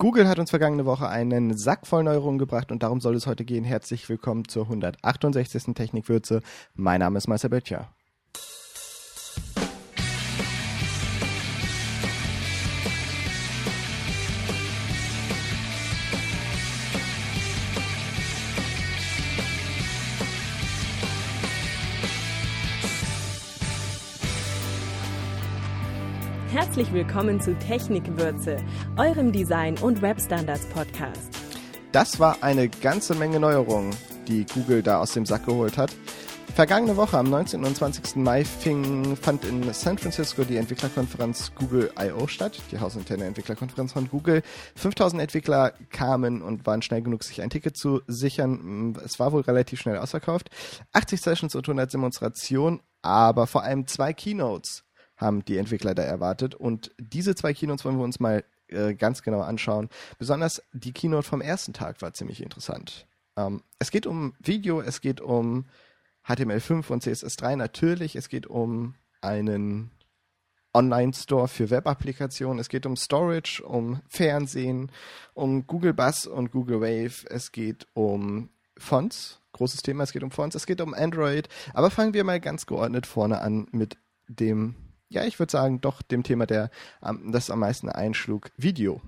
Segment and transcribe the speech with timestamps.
[0.00, 3.44] Google hat uns vergangene Woche einen Sack voll Neuerungen gebracht und darum soll es heute
[3.44, 3.64] gehen.
[3.64, 5.74] Herzlich willkommen zur 168.
[5.74, 6.40] Technikwürze.
[6.76, 7.92] Mein Name ist Meister Böttcher.
[26.78, 28.64] Herzlich willkommen zu Technikwürze,
[28.96, 31.34] eurem Design- und Webstandards-Podcast.
[31.90, 33.92] Das war eine ganze Menge Neuerungen,
[34.28, 35.90] die Google da aus dem Sack geholt hat.
[36.54, 37.64] Vergangene Woche am 19.
[37.64, 38.14] und 20.
[38.22, 42.28] Mai fing, fand in San Francisco die Entwicklerkonferenz Google I.O.
[42.28, 44.44] statt, die hausinterne Entwicklerkonferenz von Google.
[44.76, 48.96] 5000 Entwickler kamen und waren schnell genug, sich ein Ticket zu sichern.
[49.04, 50.48] Es war wohl relativ schnell ausverkauft.
[50.92, 54.84] 80 Sessions und 100 Demonstrationen, aber vor allem zwei Keynotes
[55.18, 56.54] haben die Entwickler da erwartet.
[56.54, 59.90] Und diese zwei Keynotes wollen wir uns mal äh, ganz genau anschauen.
[60.18, 63.06] Besonders die Keynote vom ersten Tag war ziemlich interessant.
[63.36, 65.66] Ähm, es geht um Video, es geht um
[66.26, 69.90] HTML5 und CSS3 natürlich, es geht um einen
[70.74, 74.92] Online-Store für Web-Applikationen, es geht um Storage, um Fernsehen,
[75.34, 80.30] um Google Bus und Google Wave, es geht um Fonts, großes Thema, es geht um
[80.30, 81.48] Fonts, es geht um Android.
[81.72, 83.96] Aber fangen wir mal ganz geordnet vorne an mit
[84.28, 84.76] dem
[85.08, 86.70] ja, ich würde sagen, doch dem Thema, der
[87.02, 89.00] ähm, das am meisten einschlug, Video.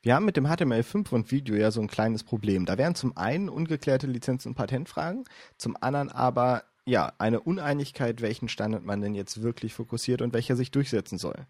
[0.00, 2.66] Wir haben mit dem HTML5 und Video ja so ein kleines Problem.
[2.66, 5.24] Da wären zum einen ungeklärte Lizenz- und Patentfragen,
[5.56, 10.56] zum anderen aber ja, eine Uneinigkeit, welchen Standard man denn jetzt wirklich fokussiert und welcher
[10.56, 11.46] sich durchsetzen soll.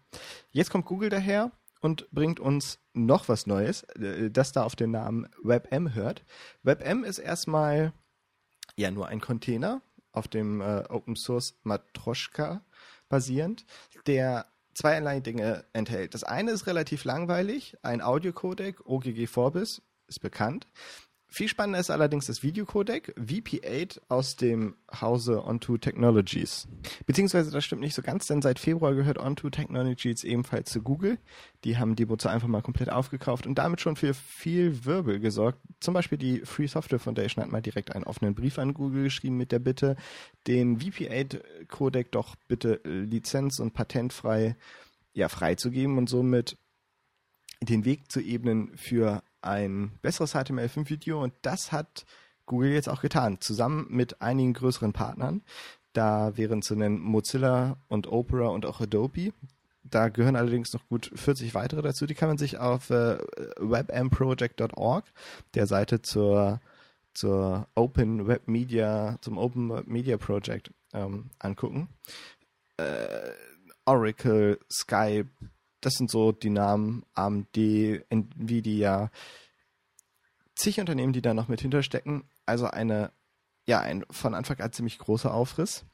[0.51, 4.91] Jetzt kommt Google daher und bringt uns noch was Neues, äh, das da auf den
[4.91, 6.25] Namen WebM hört.
[6.63, 7.93] WebM ist erstmal
[8.75, 12.61] ja nur ein Container auf dem äh, Open Source Matroschka
[13.09, 13.65] basierend,
[14.07, 16.13] der zweierlei Dinge enthält.
[16.13, 20.67] Das eine ist relativ langweilig, ein Audiocodec, OGG Vorbis, ist bekannt.
[21.31, 26.67] Viel spannender ist allerdings das Videocodec VP8 aus dem Hause Onto Technologies.
[27.05, 31.19] Beziehungsweise das stimmt nicht so ganz, denn seit Februar gehört Onto Technologies ebenfalls zu Google.
[31.63, 35.59] Die haben die Butze einfach mal komplett aufgekauft und damit schon für viel Wirbel gesorgt.
[35.79, 39.37] Zum Beispiel die Free Software Foundation hat mal direkt einen offenen Brief an Google geschrieben
[39.37, 39.97] mit der Bitte,
[40.47, 44.55] den VP8-Codec doch bitte lizenz- und patentfrei
[45.13, 46.57] ja, freizugeben und somit
[47.61, 52.05] den Weg zu ebnen für ein besseres HTML5-Video und das hat
[52.45, 55.43] Google jetzt auch getan, zusammen mit einigen größeren Partnern.
[55.93, 59.33] Da wären zu nennen Mozilla und Opera und auch Adobe.
[59.83, 62.05] Da gehören allerdings noch gut 40 weitere dazu.
[62.05, 63.17] Die kann man sich auf äh,
[63.59, 65.05] webmproject.org,
[65.55, 66.59] der Seite zur,
[67.13, 71.89] zur Open Web Media, zum Open Web Media Project ähm, angucken.
[72.77, 73.31] Äh,
[73.85, 75.29] Oracle, Skype,
[75.81, 77.57] das sind so die Namen AMD,
[78.09, 79.11] Nvidia,
[80.55, 82.23] zig Unternehmen, die da noch mit hinterstecken.
[82.45, 83.11] Also eine,
[83.65, 85.85] ja, ein von Anfang an ziemlich großer Aufriss.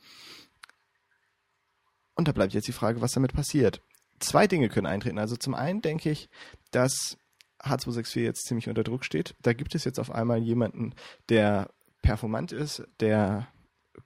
[2.16, 3.81] Und da bleibt jetzt die Frage, was damit passiert.
[4.19, 5.19] Zwei Dinge können eintreten.
[5.19, 6.29] Also zum einen denke ich,
[6.72, 7.18] dass
[7.62, 9.35] H264 jetzt ziemlich unter Druck steht.
[9.41, 10.94] Da gibt es jetzt auf einmal jemanden,
[11.29, 11.69] der
[12.01, 13.47] performant ist, der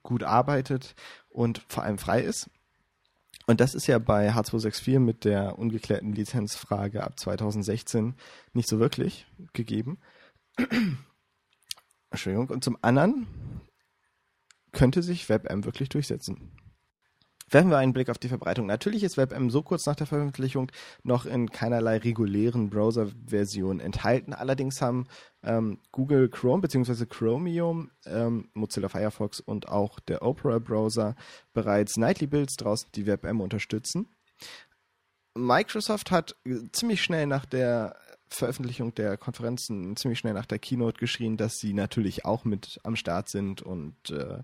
[0.02, 0.94] gut arbeitet
[1.28, 2.50] und vor allem frei ist.
[3.46, 8.14] Und das ist ja bei H264 mit der ungeklärten Lizenzfrage ab 2016
[8.52, 9.98] nicht so wirklich gegeben.
[12.10, 12.50] Entschuldigung.
[12.50, 13.26] Und zum anderen
[14.72, 16.52] könnte sich WebM wirklich durchsetzen.
[17.50, 18.66] Werfen wir einen Blick auf die Verbreitung.
[18.66, 20.70] Natürlich ist WebM so kurz nach der Veröffentlichung
[21.02, 24.32] noch in keinerlei regulären Browser-Versionen enthalten.
[24.32, 25.08] Allerdings haben
[25.42, 27.06] ähm, Google Chrome bzw.
[27.06, 31.16] Chromium, ähm, Mozilla Firefox und auch der Opera-Browser
[31.52, 34.06] bereits Nightly Builds draußen, die WebM unterstützen.
[35.34, 36.36] Microsoft hat
[36.72, 37.96] ziemlich schnell nach der
[38.32, 42.94] Veröffentlichung der Konferenzen ziemlich schnell nach der Keynote geschrien, dass sie natürlich auch mit am
[42.94, 44.38] Start sind und äh,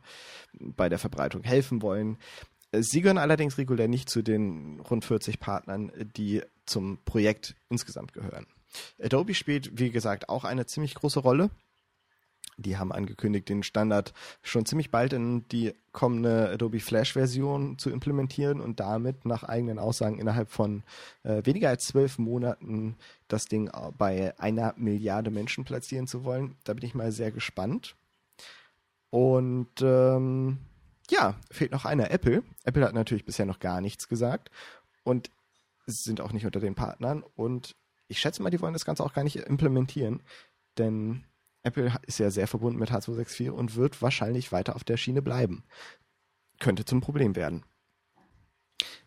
[0.58, 2.18] bei der Verbreitung helfen wollen.
[2.80, 8.46] Sie gehören allerdings regulär nicht zu den rund 40 Partnern, die zum Projekt insgesamt gehören.
[9.02, 11.50] Adobe spielt, wie gesagt, auch eine ziemlich große Rolle.
[12.58, 18.62] Die haben angekündigt, den Standard schon ziemlich bald in die kommende Adobe Flash-Version zu implementieren
[18.62, 20.82] und damit nach eigenen Aussagen innerhalb von
[21.22, 22.96] äh, weniger als zwölf Monaten
[23.28, 26.56] das Ding bei einer Milliarde Menschen platzieren zu wollen.
[26.64, 27.94] Da bin ich mal sehr gespannt.
[29.10, 30.58] Und ähm,
[31.10, 32.42] ja, fehlt noch einer, Apple.
[32.64, 34.50] Apple hat natürlich bisher noch gar nichts gesagt
[35.04, 35.30] und
[35.86, 37.22] sind auch nicht unter den Partnern.
[37.22, 37.76] Und
[38.08, 40.22] ich schätze mal, die wollen das Ganze auch gar nicht implementieren,
[40.78, 41.24] denn
[41.62, 45.64] Apple ist ja sehr verbunden mit H264 und wird wahrscheinlich weiter auf der Schiene bleiben.
[46.60, 47.64] Könnte zum Problem werden.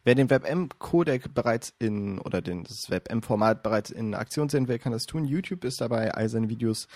[0.04, 5.06] Wer den WebM-Codec bereits in oder das WebM-Format bereits in Aktion sehen will, kann das
[5.06, 5.26] tun.
[5.26, 6.88] YouTube ist dabei, all seine Videos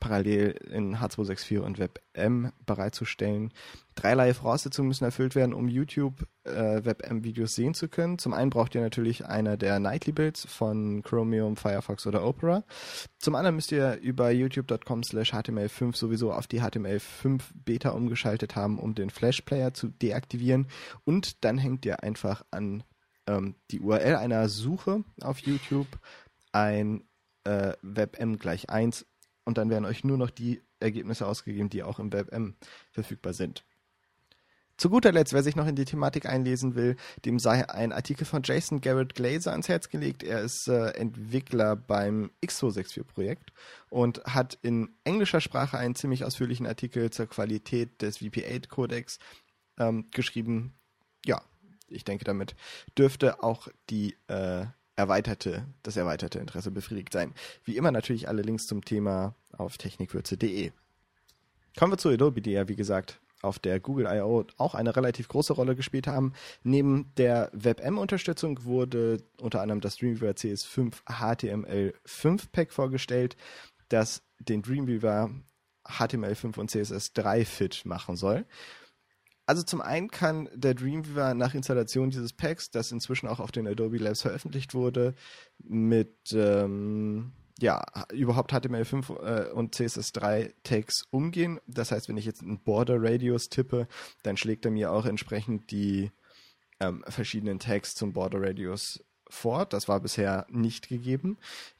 [0.00, 3.52] parallel in H264 und WebM bereitzustellen.
[3.94, 8.18] Dreierlei Voraussetzungen müssen erfüllt werden, um YouTube äh, WebM-Videos sehen zu können.
[8.18, 12.64] Zum einen braucht ihr natürlich einer der Nightly Builds von Chromium, Firefox oder Opera.
[13.18, 18.78] Zum anderen müsst ihr über youtube.com slash html5 sowieso auf die HTML5 Beta umgeschaltet haben,
[18.78, 20.66] um den Flash Player zu deaktivieren.
[21.04, 22.84] Und dann hängt ihr einfach an
[23.26, 25.86] ähm, die URL einer Suche auf YouTube
[26.52, 27.04] ein
[27.44, 29.06] äh, WebM gleich 1
[29.44, 32.54] und dann werden euch nur noch die Ergebnisse ausgegeben, die auch im WebM
[32.90, 33.64] verfügbar sind.
[34.76, 38.24] Zu guter Letzt, wer sich noch in die Thematik einlesen will, dem sei ein Artikel
[38.24, 40.22] von Jason Garrett Glazer ans Herz gelegt.
[40.22, 43.52] Er ist äh, Entwickler beim X264-Projekt
[43.90, 49.18] und hat in englischer Sprache einen ziemlich ausführlichen Artikel zur Qualität des VP8-Codecs
[49.78, 50.74] ähm, geschrieben.
[51.24, 51.42] Ja,
[51.88, 52.56] ich denke, damit
[52.96, 54.66] dürfte auch die äh,
[54.96, 57.34] erweiterte, das erweiterte Interesse befriedigt sein.
[57.64, 60.72] Wie immer natürlich alle Links zum Thema auf technikwürze.de.
[61.78, 64.46] Kommen wir zu Adobe, die ja wie gesagt auf der Google I.O.
[64.56, 66.32] auch eine relativ große Rolle gespielt haben.
[66.62, 73.36] Neben der WebM-Unterstützung wurde unter anderem das Dreamweaver CS5 HTML5 Pack vorgestellt,
[73.88, 75.30] das den Dreamweaver
[75.84, 78.46] HTML5 und CSS3 fit machen soll.
[79.44, 83.66] Also zum einen kann der Dreamweaver nach Installation dieses Packs, das inzwischen auch auf den
[83.66, 85.14] Adobe Labs veröffentlicht wurde,
[85.58, 87.82] mit ähm, ja,
[88.12, 91.60] überhaupt HTML5 äh, und CSS3 Tags umgehen.
[91.66, 93.88] Das heißt, wenn ich jetzt einen Border Radius tippe,
[94.22, 96.10] dann schlägt er mir auch entsprechend die
[96.80, 99.64] ähm, verschiedenen Tags zum Border Radius vor.
[99.64, 101.38] Das war bisher nicht gegeben.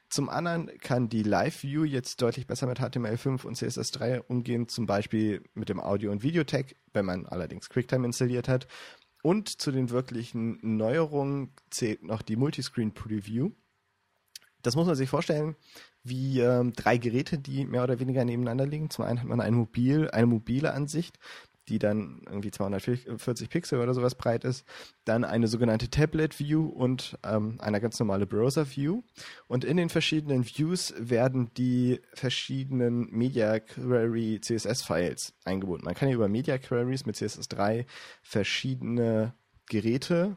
[0.08, 4.86] Zum anderen kann die Live View jetzt deutlich besser mit HTML5 und CSS3 umgehen, zum
[4.86, 8.66] Beispiel mit dem Audio- und Video-Tag, wenn man allerdings QuickTime installiert hat.
[9.22, 13.52] Und zu den wirklichen Neuerungen zählt noch die Multiscreen Preview.
[14.62, 15.56] Das muss man sich vorstellen
[16.04, 18.90] wie ähm, drei Geräte, die mehr oder weniger nebeneinander liegen.
[18.90, 21.18] Zum einen hat man ein Mobil, eine mobile Ansicht,
[21.68, 24.64] die dann irgendwie 240 Pixel oder sowas breit ist.
[25.04, 29.02] Dann eine sogenannte Tablet View und ähm, eine ganz normale Browser View.
[29.46, 35.84] Und in den verschiedenen Views werden die verschiedenen Media Query CSS Files eingebunden.
[35.84, 37.86] Man kann ja über Media Queries mit CSS3
[38.22, 39.34] verschiedene
[39.66, 40.36] Geräte,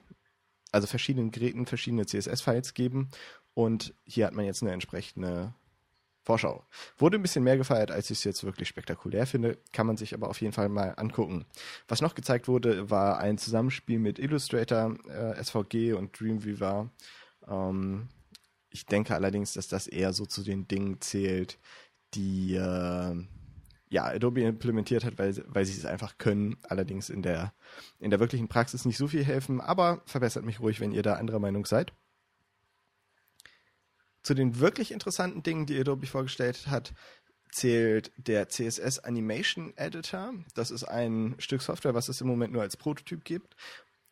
[0.72, 3.10] also verschiedenen Geräten verschiedene CSS Files geben
[3.56, 5.54] und hier hat man jetzt eine entsprechende
[6.22, 6.64] Vorschau.
[6.98, 10.14] Wurde ein bisschen mehr gefeiert, als ich es jetzt wirklich spektakulär finde, kann man sich
[10.14, 11.46] aber auf jeden Fall mal angucken.
[11.88, 16.90] Was noch gezeigt wurde, war ein Zusammenspiel mit Illustrator, äh, SVG und Dreamweaver.
[17.48, 18.10] Ähm,
[18.72, 21.58] ich denke allerdings, dass das eher so zu den Dingen zählt,
[22.14, 23.16] die äh,
[23.90, 26.58] ja, Adobe implementiert hat, weil, weil sie es einfach können.
[26.64, 27.54] Allerdings in der,
[28.00, 31.14] in der wirklichen Praxis nicht so viel helfen, aber verbessert mich ruhig, wenn ihr da
[31.14, 31.94] anderer Meinung seid.
[34.26, 36.96] Zu den wirklich interessanten Dingen, die Adobe vorgestellt hat,
[37.52, 40.34] zählt der CSS Animation Editor.
[40.56, 43.56] Das ist ein Stück Software, was es im Moment nur als Prototyp gibt,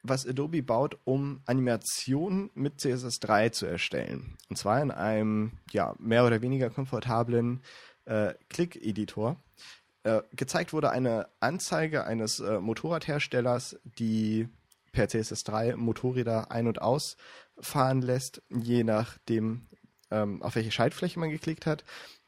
[0.03, 4.37] was Adobe baut, um Animationen mit CSS3 zu erstellen.
[4.51, 7.63] Und zwar in einem ja, mehr oder weniger komfortablen
[8.05, 9.37] äh, Click-Editor.
[10.03, 14.47] Äh, gezeigt wurde eine Anzeige eines äh, Motorradherstellers, die
[14.91, 19.65] per CSS3 Motorräder ein- und ausfahren lässt, je nachdem,
[20.13, 21.83] ähm, auf welche Schaltfläche man geklickt hat.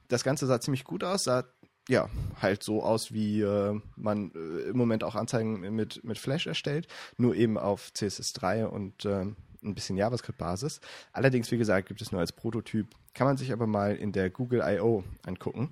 [0.07, 1.45] Das Ganze sah ziemlich gut aus, sah
[1.87, 2.09] ja
[2.41, 6.87] halt so aus, wie äh, man äh, im Moment auch Anzeigen mit, mit Flash erstellt,
[7.17, 9.25] nur eben auf CSS3 und äh,
[9.63, 10.79] ein bisschen JavaScript-Basis.
[11.11, 12.87] Allerdings, wie gesagt, gibt es nur als Prototyp.
[13.13, 15.03] Kann man sich aber mal in der Google I.O.
[15.25, 15.69] angucken.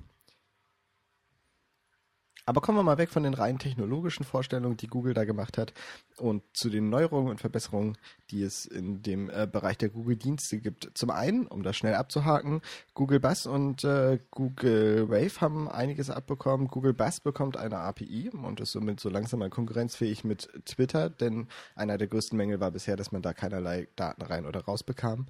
[2.46, 5.74] Aber kommen wir mal weg von den rein technologischen Vorstellungen, die Google da gemacht hat,
[6.18, 7.98] und zu den Neuerungen und Verbesserungen,
[8.32, 10.92] die es in dem äh, Bereich der Google-Dienste gibt.
[10.94, 12.62] Zum einen, um das schnell abzuhaken,
[12.94, 16.68] Google Bus und äh, Google Wave haben einiges abbekommen.
[16.68, 21.48] Google Bus bekommt eine API und ist somit so langsam mal konkurrenzfähig mit Twitter, denn
[21.76, 25.28] einer der größten Mängel war bisher, dass man da keinerlei Daten rein oder raus bekam.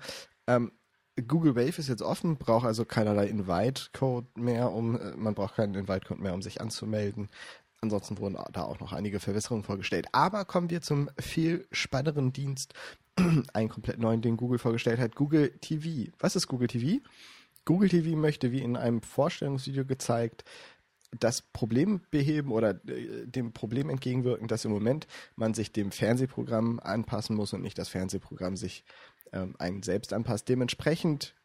[0.47, 0.71] Ähm,
[1.27, 5.75] Google Wave ist jetzt offen, braucht also keinerlei Invite-Code mehr, um äh, man braucht keinen
[5.75, 7.29] Invite-Code mehr, um sich anzumelden.
[7.81, 10.07] Ansonsten wurden da auch noch einige Verbesserungen vorgestellt.
[10.13, 12.73] Aber kommen wir zum viel spannenderen Dienst,
[13.53, 16.11] einen komplett neuen, den Google vorgestellt hat, Google TV.
[16.17, 17.03] Was ist Google TV?
[17.65, 20.43] Google TV möchte, wie in einem Vorstellungsvideo gezeigt,
[21.19, 26.79] das Problem beheben oder äh, dem Problem entgegenwirken, dass im Moment man sich dem Fernsehprogramm
[26.79, 28.83] anpassen muss und nicht das Fernsehprogramm sich
[29.33, 30.47] ähm, einen selbst anpasst.
[30.47, 31.35] Dementsprechend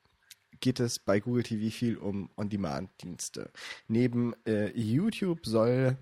[0.61, 3.51] geht es bei Google TV viel um On-Demand-Dienste.
[3.89, 5.97] Neben äh, YouTube soll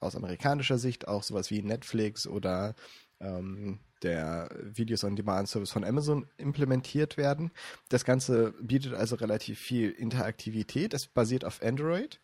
[0.00, 2.74] aus amerikanischer Sicht auch sowas wie Netflix oder
[3.20, 7.52] ähm, der Videos on Demand Service von Amazon implementiert werden.
[7.88, 10.92] Das Ganze bietet also relativ viel Interaktivität.
[10.92, 12.20] Es basiert auf Android,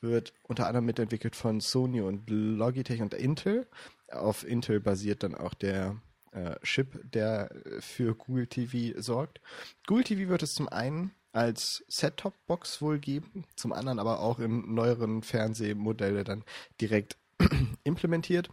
[0.00, 3.68] wird unter anderem mitentwickelt von Sony und Logitech und Intel.
[4.10, 6.00] Auf Intel basiert dann auch der
[6.32, 9.40] äh, Chip, der für Google TV sorgt.
[9.86, 14.74] Google TV wird es zum einen als Set-Top-Box wohl geben, zum anderen aber auch in
[14.74, 16.44] neueren Fernsehmodelle dann
[16.80, 17.16] direkt
[17.84, 18.50] implementiert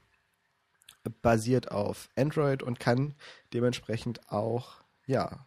[1.21, 3.15] basiert auf Android und kann
[3.53, 5.45] dementsprechend auch ja,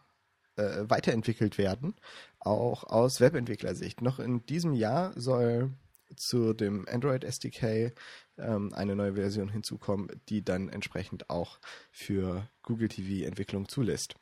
[0.57, 1.95] äh, weiterentwickelt werden,
[2.39, 4.01] auch aus Webentwicklersicht.
[4.03, 5.71] Noch in diesem Jahr soll
[6.17, 7.93] zu dem Android SDK
[8.39, 11.59] ähm, eine neue Version hinzukommen, die dann entsprechend auch
[11.91, 14.15] für Google TV Entwicklung zulässt.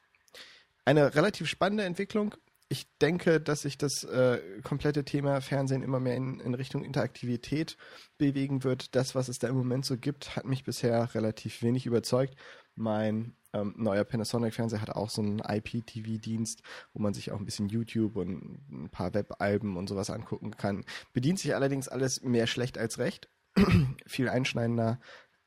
[0.84, 2.34] Eine relativ spannende Entwicklung,
[2.70, 7.78] ich denke, dass sich das äh, komplette Thema Fernsehen immer mehr in, in, Richtung Interaktivität
[8.18, 8.94] bewegen wird.
[8.94, 12.36] Das, was es da im Moment so gibt, hat mich bisher relativ wenig überzeugt.
[12.74, 16.62] Mein ähm, neuer Panasonic-Fernseher hat auch so einen IPTV-Dienst,
[16.92, 20.84] wo man sich auch ein bisschen YouTube und ein paar Webalben und sowas angucken kann.
[21.12, 23.28] Bedient sich allerdings alles mehr schlecht als recht.
[24.06, 25.00] Viel einschneidender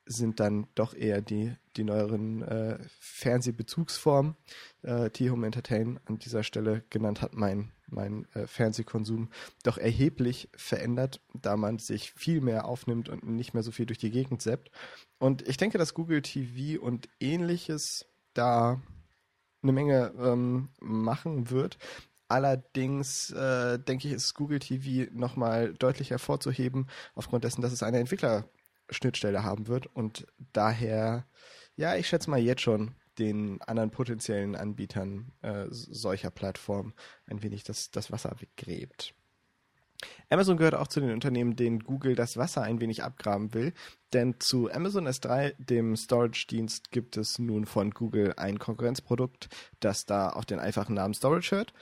[0.05, 4.35] sind dann doch eher die, die neueren äh, Fernsehbezugsformen.
[4.81, 9.29] Äh, T-Home Entertain an dieser Stelle genannt hat mein, mein äh, Fernsehkonsum
[9.63, 13.99] doch erheblich verändert, da man sich viel mehr aufnimmt und nicht mehr so viel durch
[13.99, 14.71] die Gegend zappt.
[15.19, 18.81] Und ich denke, dass Google TV und ähnliches da
[19.61, 21.77] eine Menge ähm, machen wird.
[22.27, 27.99] Allerdings äh, denke ich, ist Google TV nochmal deutlich hervorzuheben, aufgrund dessen, dass es eine
[27.99, 28.45] Entwickler
[28.89, 31.25] Schnittstelle haben wird und daher,
[31.75, 36.93] ja, ich schätze mal jetzt schon den anderen potenziellen Anbietern äh, solcher Plattformen
[37.27, 39.13] ein wenig das, das Wasser weggräbt.
[40.29, 43.73] Amazon gehört auch zu den Unternehmen, denen Google das Wasser ein wenig abgraben will,
[44.13, 49.49] denn zu Amazon S3, dem Storage-Dienst, gibt es nun von Google ein Konkurrenzprodukt,
[49.79, 51.73] das da auch den einfachen Namen Storage hört.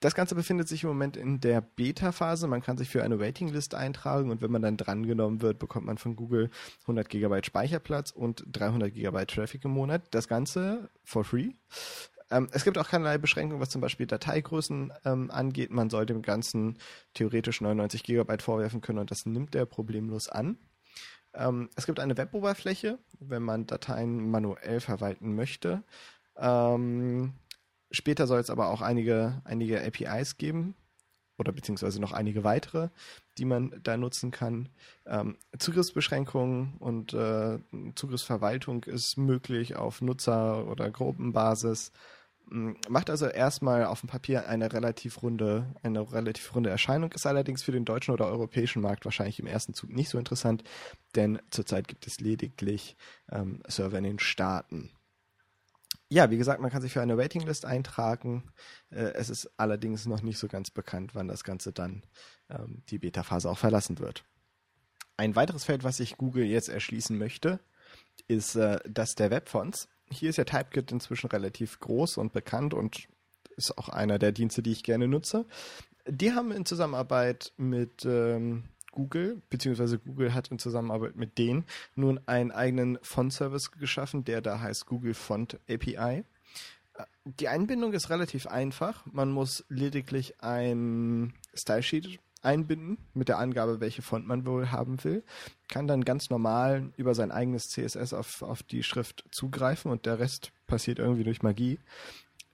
[0.00, 2.46] Das Ganze befindet sich im Moment in der Beta-Phase.
[2.46, 5.98] Man kann sich für eine Waiting-List eintragen und wenn man dann drangenommen wird, bekommt man
[5.98, 6.50] von Google
[6.82, 10.02] 100 GB Speicherplatz und 300 GB Traffic im Monat.
[10.12, 11.50] Das Ganze for free.
[12.30, 15.70] Ähm, es gibt auch keinerlei Beschränkungen, was zum Beispiel Dateigrößen ähm, angeht.
[15.70, 16.78] Man soll dem Ganzen
[17.14, 20.58] theoretisch 99 GB vorwerfen können und das nimmt er problemlos an.
[21.34, 25.82] Ähm, es gibt eine Web-Oberfläche, wenn man Dateien manuell verwalten möchte.
[26.36, 27.34] Ähm,
[27.90, 30.74] Später soll es aber auch einige, einige APIs geben
[31.38, 32.88] oder beziehungsweise noch einige weitere,
[33.38, 34.68] die man da nutzen kann.
[35.06, 37.58] Ähm, Zugriffsbeschränkungen und äh,
[37.94, 41.92] Zugriffsverwaltung ist möglich auf Nutzer- oder Gruppenbasis.
[42.50, 47.26] Mm, macht also erstmal auf dem Papier eine relativ runde, eine relativ runde Erscheinung, ist
[47.26, 50.64] allerdings für den deutschen oder europäischen Markt wahrscheinlich im ersten Zug nicht so interessant,
[51.14, 52.96] denn zurzeit gibt es lediglich
[53.30, 54.90] ähm, Server in den Staaten.
[56.10, 58.50] Ja, wie gesagt, man kann sich für eine Waitinglist eintragen.
[58.90, 62.02] Äh, es ist allerdings noch nicht so ganz bekannt, wann das Ganze dann
[62.48, 64.24] ähm, die Beta-Phase auch verlassen wird.
[65.18, 67.60] Ein weiteres Feld, was sich Google jetzt erschließen möchte,
[68.26, 69.88] ist äh, das der Webfonts.
[70.10, 73.08] Hier ist ja TypeKit inzwischen relativ groß und bekannt und
[73.56, 75.44] ist auch einer der Dienste, die ich gerne nutze.
[76.06, 78.64] Die haben in Zusammenarbeit mit ähm,
[78.98, 81.64] Google, beziehungsweise Google hat in Zusammenarbeit mit denen
[81.94, 86.24] nun einen eigenen Font-Service geschaffen, der da heißt Google Font API.
[87.24, 89.06] Die Einbindung ist relativ einfach.
[89.06, 95.22] Man muss lediglich ein Stylesheet einbinden mit der Angabe, welche Font man wohl haben will,
[95.68, 100.18] kann dann ganz normal über sein eigenes CSS auf, auf die Schrift zugreifen und der
[100.18, 101.78] Rest passiert irgendwie durch Magie.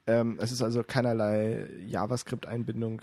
[0.07, 3.01] Ähm, es ist also keinerlei JavaScript-Einbindung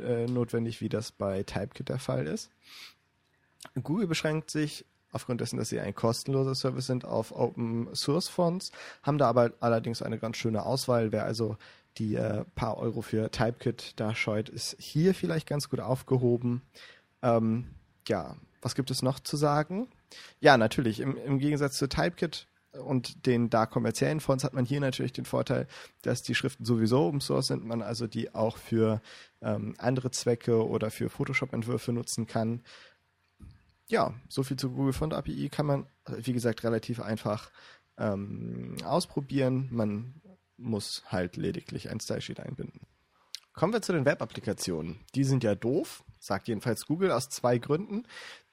[0.00, 2.50] äh, notwendig, wie das bei TypeKit der Fall ist.
[3.82, 8.72] Google beschränkt sich aufgrund dessen, dass sie ein kostenloser Service sind, auf Open Source Fonts,
[9.02, 11.12] haben da aber allerdings eine ganz schöne Auswahl.
[11.12, 11.56] Wer also
[11.98, 16.62] die äh, paar Euro für TypeKit da scheut, ist hier vielleicht ganz gut aufgehoben.
[17.20, 17.66] Ähm,
[18.08, 19.88] ja, was gibt es noch zu sagen?
[20.40, 24.80] Ja, natürlich, im, im Gegensatz zu TypeKit und den da kommerziellen Fonts hat man hier
[24.80, 25.66] natürlich den Vorteil,
[26.02, 29.00] dass die Schriften sowieso Open Source sind, man also die auch für
[29.42, 32.62] ähm, andere Zwecke oder für Photoshop-Entwürfe nutzen kann.
[33.88, 37.50] Ja, so viel zu Google Font API kann man, wie gesagt, relativ einfach
[37.98, 39.68] ähm, ausprobieren.
[39.70, 40.14] Man
[40.56, 42.80] muss halt lediglich ein Stylesheet einbinden.
[43.52, 45.00] Kommen wir zu den Web-Applikationen.
[45.14, 48.04] Die sind ja doof, sagt jedenfalls Google aus zwei Gründen.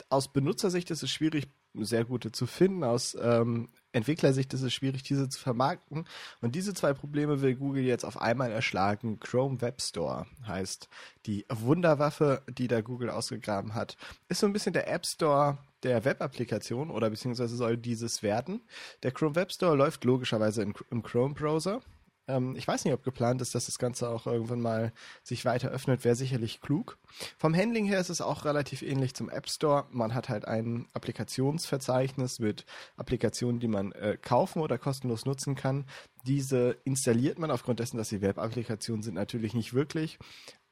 [0.10, 2.84] Aus Benutzersicht ist es schwierig, sehr gute zu finden.
[2.84, 6.06] Aus ähm, Entwicklersicht ist es schwierig, diese zu vermarkten.
[6.42, 9.20] Und diese zwei Probleme will Google jetzt auf einmal erschlagen.
[9.20, 10.90] Chrome Web Store heißt
[11.26, 13.98] die Wunderwaffe, die da Google ausgegraben hat.
[14.28, 18.62] Ist so ein bisschen der App Store der Web-Applikation oder beziehungsweise soll dieses werden.
[19.04, 21.82] Der Chrome Web Store läuft logischerweise im Chrome-Browser.
[22.30, 24.94] Ähm, ich weiß nicht, ob geplant ist, dass das Ganze auch irgendwann mal
[25.24, 26.98] sich weiter öffnet, wäre sicherlich klug.
[27.38, 29.86] Vom Handling her ist es auch relativ ähnlich zum App Store.
[29.90, 35.86] Man hat halt ein Applikationsverzeichnis mit Applikationen, die man äh, kaufen oder kostenlos nutzen kann.
[36.26, 40.20] Diese installiert man aufgrund dessen, dass sie Web-Applikationen sind, natürlich nicht wirklich.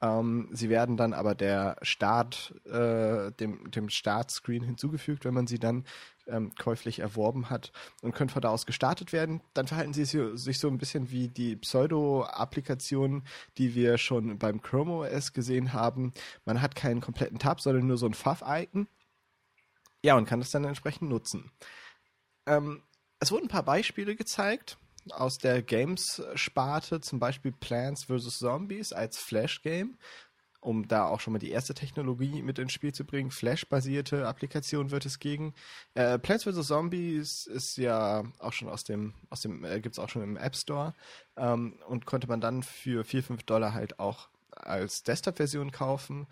[0.02, 5.58] Ähm, sie werden dann aber der Start, äh, dem, dem Startscreen hinzugefügt, wenn man sie
[5.58, 5.86] dann
[6.28, 9.42] ähm, käuflich erworben hat und können von da aus gestartet werden.
[9.54, 13.24] Dann verhalten sie sich so ein bisschen wie die Pseudo-Applikationen,
[13.58, 16.14] die wir schon beim Chrome OS gesehen haben.
[16.46, 18.88] Man hat keinen kompletten Tab, sondern nur so ein Fav-Icon.
[20.04, 21.52] Ja, und kann das dann entsprechend nutzen.
[22.46, 22.84] Ähm,
[23.20, 24.78] es wurden ein paar Beispiele gezeigt
[25.12, 28.40] aus der Games-Sparte, zum Beispiel Plants vs.
[28.40, 29.98] Zombies als Flash-Game,
[30.60, 33.32] um da auch schon mal die erste Technologie mit ins Spiel zu bringen.
[33.32, 35.54] Flash-basierte Applikation wird es gegen.
[35.94, 36.68] Äh, Plants vs.
[36.68, 40.38] Zombies ist ja auch schon aus dem, aus dem, äh, gibt es auch schon im
[40.38, 40.94] App Store
[41.36, 46.28] ähm, und konnte man dann für 4, 5 Dollar halt auch als Desktop-Version kaufen.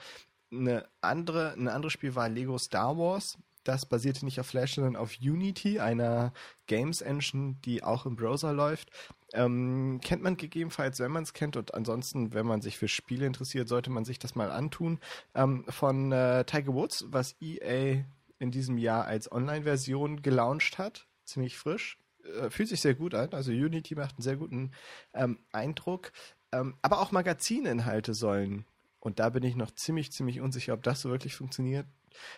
[0.52, 3.38] Eine andere, ein anderes Spiel war Lego Star Wars.
[3.66, 6.32] Das basierte nicht auf Flash, sondern auf Unity, einer
[6.68, 8.92] Games Engine, die auch im Browser läuft.
[9.34, 13.26] Ähm, kennt man gegebenenfalls, wenn man es kennt, und ansonsten, wenn man sich für Spiele
[13.26, 15.00] interessiert, sollte man sich das mal antun.
[15.34, 18.06] Ähm, von äh, Tiger Woods, was EA
[18.40, 21.08] in diesem Jahr als Online-Version gelauncht hat.
[21.26, 21.98] Ziemlich frisch.
[22.40, 23.34] Äh, fühlt sich sehr gut an.
[23.34, 24.72] Also Unity macht einen sehr guten
[25.14, 26.12] ähm, Eindruck.
[26.52, 28.66] Ähm, aber auch Magazininhalte sollen
[29.06, 31.86] und da bin ich noch ziemlich, ziemlich unsicher, ob das so wirklich funktioniert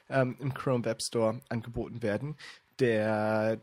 [0.09, 2.35] ähm, im Chrome Web Store angeboten werden.
[2.79, 3.61] Der,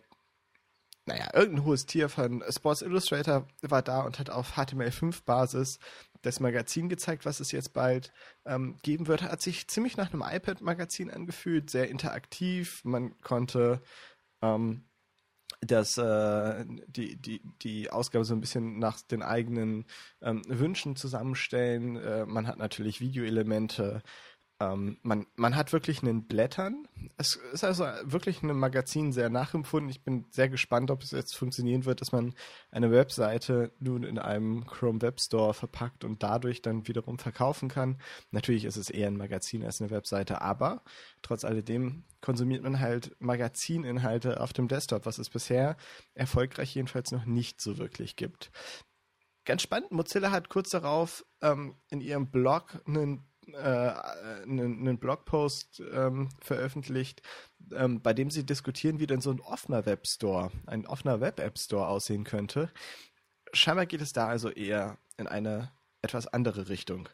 [1.07, 5.79] naja, irgendein hohes Tier von Sports Illustrator war da und hat auf HTML5-Basis
[6.23, 8.13] das Magazin gezeigt, was es jetzt bald
[8.47, 9.23] ähm, geben wird.
[9.23, 12.83] Hat sich ziemlich nach einem iPad-Magazin angefühlt, sehr interaktiv.
[12.85, 13.83] Man konnte
[14.43, 14.85] ähm,
[15.61, 19.87] das, äh, die, die, die Ausgabe so ein bisschen nach den eigenen
[20.23, 21.97] ähm, Wünschen zusammenstellen.
[21.97, 24.03] Äh, man hat natürlich Videoelemente,
[24.73, 26.89] ähm, man, man hat wirklich einen Blättern.
[27.17, 29.91] Es ist also wirklich ein Magazin sehr nachempfunden.
[29.91, 32.35] Ich bin sehr gespannt, ob es jetzt funktionieren wird, dass man
[32.71, 37.99] eine Webseite nun in einem Chrome Web Store verpackt und dadurch dann wiederum verkaufen kann.
[38.31, 40.83] Natürlich ist es eher ein Magazin als eine Webseite, aber
[41.23, 45.77] trotz alledem konsumiert man halt Magazininhalte auf dem Desktop, was es bisher
[46.15, 48.51] erfolgreich jedenfalls noch nicht so wirklich gibt.
[49.45, 53.93] Ganz spannend, Mozilla hat kurz darauf ähm, in ihrem Blog einen äh,
[54.43, 57.23] einen, Blogpost ähm, veröffentlicht,
[57.73, 61.89] ähm, bei dem sie diskutieren, wie denn so ein offener Webstore, ein offener Web-App Store
[61.89, 62.71] aussehen könnte.
[63.53, 65.71] Scheinbar geht es da also eher in eine
[66.03, 67.09] etwas andere Richtung.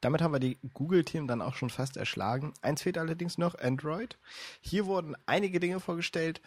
[0.00, 2.54] Damit haben wir die Google-Themen dann auch schon fast erschlagen.
[2.62, 4.18] Eins fehlt allerdings noch, Android.
[4.60, 6.40] Hier wurden einige Dinge vorgestellt.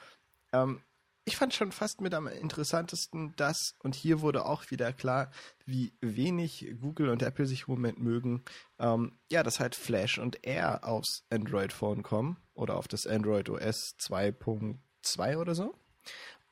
[0.51, 0.81] Ähm,
[1.25, 5.31] ich fand schon fast mit am interessantesten das, und hier wurde auch wieder klar,
[5.65, 8.43] wie wenig Google und Apple sich im Moment mögen,
[8.79, 13.95] ähm, ja, dass halt Flash und Air aufs Android-Phone kommen oder auf das Android OS
[13.99, 15.73] 2.2 oder so.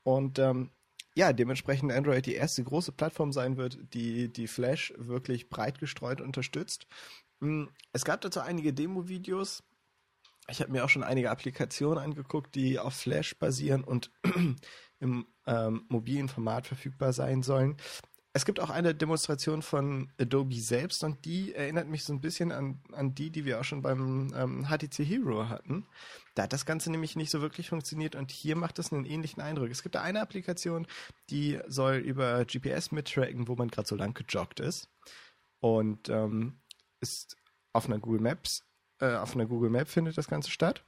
[0.03, 0.71] Und ähm,
[1.15, 6.21] ja, dementsprechend Android die erste große Plattform sein wird, die die Flash wirklich breit gestreut
[6.21, 6.87] unterstützt.
[7.41, 9.63] Hm, es gab dazu einige Demo-Videos,
[10.49, 14.11] ich habe mir auch schon einige Applikationen angeguckt, die auf Flash basieren und
[14.99, 17.77] im ähm, mobilen Format verfügbar sein sollen.
[18.33, 22.53] Es gibt auch eine Demonstration von Adobe selbst und die erinnert mich so ein bisschen
[22.53, 25.85] an, an die, die wir auch schon beim ähm, HTC Hero hatten.
[26.35, 29.41] Da hat das Ganze nämlich nicht so wirklich funktioniert und hier macht es einen ähnlichen
[29.41, 29.69] Eindruck.
[29.69, 30.87] Es gibt da eine Applikation,
[31.29, 34.87] die soll über GPS mittracken, wo man gerade so lang gejoggt ist
[35.59, 36.61] und ähm,
[37.01, 37.35] ist
[37.73, 38.63] auf einer Google Maps
[39.01, 40.85] äh, auf einer Google Map findet das Ganze statt.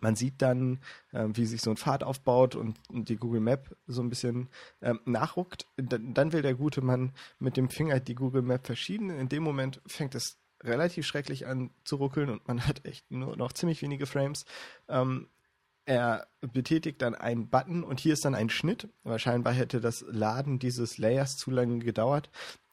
[0.00, 0.80] Man sieht dann,
[1.12, 4.48] äh, wie sich so ein Pfad aufbaut und, die Google Map so ein bisschen
[4.82, 5.66] ähm, nachruckt.
[5.76, 9.10] Dann, dann will der gute Mann mit dem Finger die Google Map verschieben.
[9.10, 13.36] In dem Moment fängt es relativ schrecklich an zu ruckeln und man hat echt nur
[13.36, 14.44] noch ziemlich wenige Frames.
[14.88, 15.28] Ähm,
[15.84, 18.88] er betätigt dann einen Button und hier ist dann ein Schnitt.
[19.04, 22.28] Wahrscheinlich hätte das Laden dieses Layers zu lange gedauert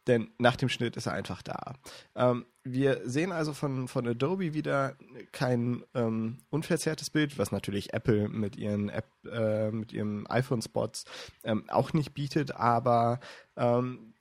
[0.08, 1.76] denn nach dem Schnitt ist er einfach da.
[2.16, 4.96] Ähm, wir sehen also von, von Adobe wieder
[5.32, 11.06] kein ähm, unverzerrtes Bild, was natürlich Apple mit ihren App, äh, mit ihren iPhone-Spots
[11.44, 13.20] ähm, auch nicht bietet, aber
[13.58, 14.14] ähm,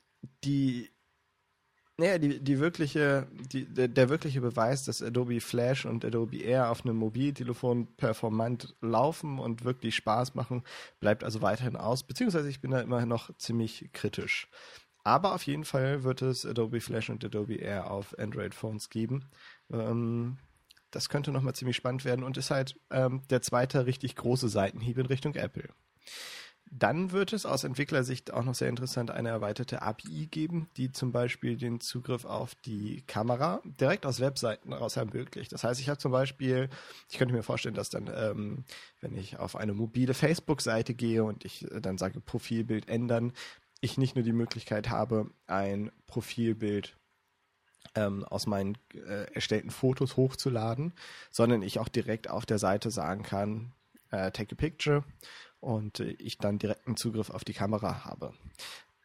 [0.45, 0.91] die
[1.99, 6.71] Naja, die, die wirkliche, die, der, der, wirkliche Beweis, dass Adobe Flash und Adobe Air
[6.71, 10.65] auf einem Mobiltelefon performant laufen und wirklich Spaß machen,
[11.01, 12.03] bleibt also weiterhin aus.
[12.03, 14.49] Beziehungsweise ich bin da immer noch ziemlich kritisch.
[15.05, 19.25] Aber auf jeden Fall wird es Adobe Flash und Adobe Air auf Android-Phones geben.
[19.71, 20.39] Ähm,
[20.91, 24.99] das könnte nochmal ziemlich spannend werden und ist halt ähm, der zweite richtig große Seitenhieb
[24.99, 25.69] in Richtung Apple.
[26.75, 31.13] Dann wird es aus Entwicklersicht auch noch sehr interessant eine erweiterte API geben, die zum
[31.13, 35.53] Beispiel den Zugriff auf die Kamera direkt aus Webseiten heraus ermöglicht.
[35.53, 36.71] Das heißt, ich habe zum Beispiel,
[37.11, 38.65] ich könnte mir vorstellen, dass dann, ähm,
[39.03, 43.35] wenn ich auf eine mobile Facebook-Seite gehe und ich äh, dann sage Profilbild ändern,
[43.83, 46.97] ich nicht nur die Möglichkeit habe, ein Profilbild
[47.95, 50.95] ähm, aus meinen äh, erstellten Fotos hochzuladen,
[51.31, 53.73] sondern ich auch direkt auf der Seite sagen kann,
[54.11, 55.05] äh, take a picture
[55.61, 58.33] und äh, ich dann direkten Zugriff auf die Kamera habe.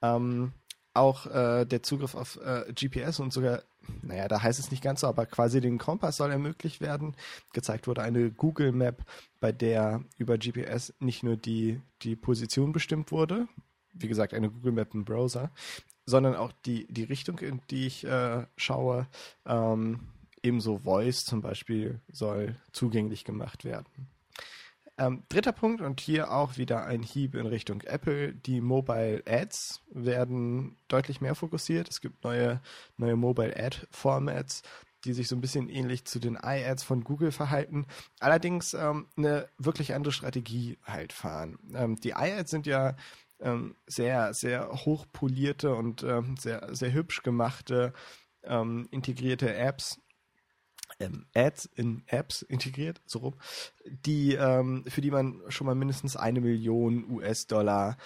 [0.03, 0.53] Ähm,
[0.93, 3.63] auch äh, der Zugriff auf äh, GPS und sogar,
[4.03, 7.15] naja, da heißt es nicht ganz so, aber quasi den Kompass soll ermöglicht werden.
[7.51, 9.03] Gezeigt wurde eine Google Map,
[9.39, 13.47] bei der über GPS nicht nur die, die Position bestimmt wurde,
[13.99, 15.51] wie gesagt, eine Google Map im Browser,
[16.05, 19.07] sondern auch die, die Richtung, in die ich äh, schaue.
[19.45, 19.99] Ähm,
[20.43, 24.07] ebenso Voice zum Beispiel soll zugänglich gemacht werden.
[24.99, 28.33] Ähm, dritter Punkt und hier auch wieder ein Hieb in Richtung Apple.
[28.33, 31.87] Die Mobile Ads werden deutlich mehr fokussiert.
[31.87, 32.61] Es gibt neue,
[32.97, 34.63] neue Mobile Ad Formats,
[35.05, 37.85] die sich so ein bisschen ähnlich zu den iAds von Google verhalten.
[38.19, 41.59] Allerdings ähm, eine wirklich andere Strategie halt fahren.
[41.75, 42.95] Ähm, die iAds sind ja
[43.39, 47.93] ähm, sehr, sehr hochpolierte und ähm, sehr, sehr hübsch gemachte
[48.43, 49.99] ähm, integrierte Apps,
[50.99, 53.35] ähm, Ads in Apps integriert, so rum,
[53.85, 57.97] die, ähm, für die man schon mal mindestens eine Million US-Dollar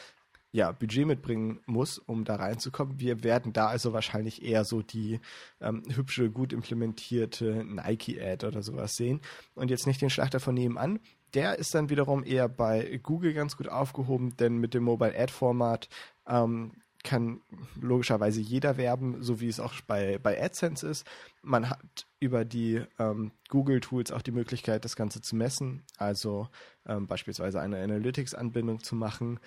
[0.53, 2.99] ja, Budget mitbringen muss, um da reinzukommen.
[2.99, 5.21] Wir werden da also wahrscheinlich eher so die
[5.61, 9.21] ähm, hübsche, gut implementierte Nike-Ad oder sowas sehen
[9.53, 10.99] und jetzt nicht den Schlachter von nebenan.
[11.33, 15.87] Der ist dann wiederum eher bei Google ganz gut aufgehoben, denn mit dem Mobile Ad-Format
[16.27, 17.41] ähm, kann
[17.79, 21.07] logischerweise jeder werben, so wie es auch bei, bei AdSense ist.
[21.41, 26.47] Man hat über die ähm, Google-Tools auch die Möglichkeit, das Ganze zu messen, also
[26.85, 29.39] ähm, beispielsweise eine Analytics-Anbindung zu machen.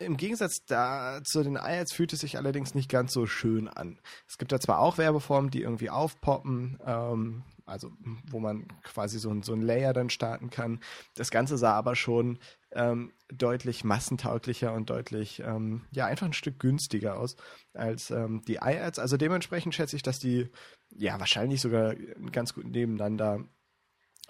[0.00, 3.98] Im Gegensatz da zu den iAds fühlt es sich allerdings nicht ganz so schön an.
[4.28, 7.90] Es gibt da zwar auch Werbeformen, die irgendwie aufpoppen, ähm, also
[8.30, 10.80] wo man quasi so ein, so ein Layer dann starten kann.
[11.14, 12.38] Das Ganze sah aber schon
[12.70, 17.36] ähm, deutlich massentauglicher und deutlich, ähm, ja, einfach ein Stück günstiger aus
[17.74, 19.00] als ähm, die iAds.
[19.00, 20.48] Also dementsprechend schätze ich, dass die
[20.90, 21.96] ja wahrscheinlich sogar
[22.30, 23.44] ganz gut nebeneinander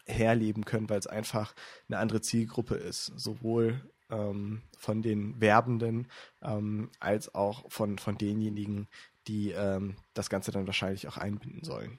[0.06, 1.54] herleben können, weil es einfach
[1.88, 3.12] eine andere Zielgruppe ist.
[3.16, 6.08] Sowohl ähm, von den Werbenden
[6.42, 8.88] ähm, als auch von, von denjenigen,
[9.26, 11.98] die ähm, das Ganze dann wahrscheinlich auch einbinden sollen.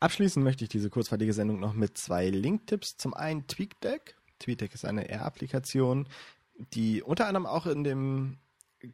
[0.00, 2.96] Abschließen möchte ich diese kurzweilige Sendung noch mit zwei Link-Tipps.
[2.96, 4.16] Zum einen TweetDeck.
[4.38, 6.08] TweetDeck ist eine R-Applikation,
[6.72, 8.38] die unter anderem auch in dem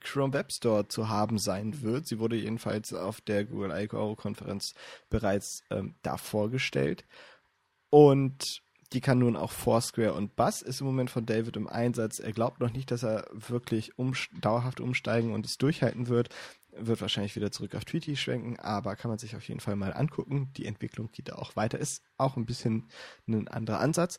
[0.01, 2.07] Chrome Web Store zu haben sein wird.
[2.07, 4.75] Sie wurde jedenfalls auf der Google I.O.-Konferenz
[5.09, 7.05] bereits ähm, da vorgestellt.
[7.91, 12.18] Und die kann nun auch Foursquare und Buzz, ist im Moment von David im Einsatz.
[12.18, 16.31] Er glaubt noch nicht, dass er wirklich um, dauerhaft umsteigen und es durchhalten wird
[16.79, 19.94] wird wahrscheinlich wieder zurück auf Tweety schwenken, aber kann man sich auf jeden Fall mal
[19.94, 20.53] angucken.
[20.57, 21.79] Die Entwicklung geht da auch weiter.
[21.79, 22.88] Ist auch ein bisschen
[23.27, 24.18] ein anderer Ansatz.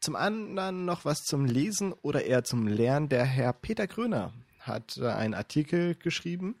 [0.00, 3.08] Zum anderen noch was zum Lesen oder eher zum Lernen.
[3.08, 4.32] Der Herr Peter Gröner
[4.66, 6.56] hat einen Artikel geschrieben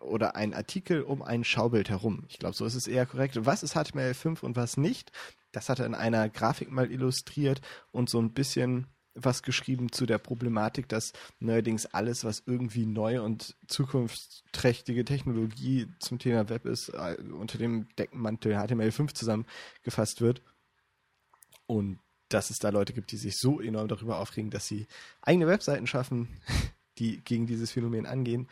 [0.00, 2.24] oder einen Artikel um ein Schaubild herum.
[2.28, 3.38] Ich glaube, so ist es eher korrekt.
[3.44, 5.12] Was ist HTML5 und was nicht?
[5.52, 7.60] Das hat er in einer Grafik mal illustriert
[7.90, 13.22] und so ein bisschen was geschrieben zu der Problematik, dass neuerdings alles, was irgendwie neu
[13.22, 20.42] und zukunftsträchtige Technologie zum Thema Web ist, äh, unter dem Deckenmantel HTML5 zusammengefasst wird.
[21.66, 21.98] Und
[22.30, 24.86] dass es da Leute gibt, die sich so enorm darüber aufregen, dass sie
[25.20, 26.40] eigene Webseiten schaffen,
[26.98, 28.48] die gegen dieses Phänomen angehen.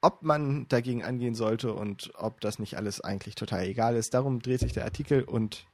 [0.00, 4.40] Ob man dagegen angehen sollte und ob das nicht alles eigentlich total egal ist, darum
[4.40, 5.66] dreht sich der Artikel und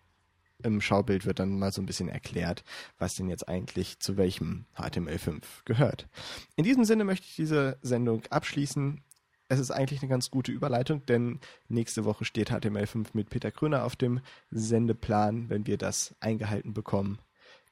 [0.62, 2.64] im Schaubild wird dann mal so ein bisschen erklärt,
[2.98, 6.08] was denn jetzt eigentlich zu welchem HTML5 gehört.
[6.56, 9.02] In diesem Sinne möchte ich diese Sendung abschließen.
[9.48, 13.84] Es ist eigentlich eine ganz gute Überleitung, denn nächste Woche steht HTML5 mit Peter Kröner
[13.84, 15.48] auf dem Sendeplan.
[15.48, 17.18] Wenn wir das eingehalten bekommen,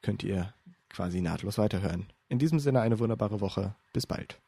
[0.01, 0.53] könnt ihr
[0.89, 2.07] quasi nahtlos weiterhören.
[2.29, 3.75] In diesem Sinne eine wunderbare Woche.
[3.93, 4.39] Bis bald.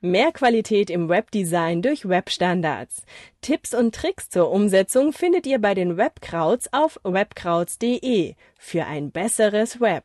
[0.00, 3.02] Mehr Qualität im Webdesign durch Webstandards.
[3.40, 9.80] Tipps und Tricks zur Umsetzung findet ihr bei den Webkrauts auf webkrauts.de für ein besseres
[9.80, 10.04] Web.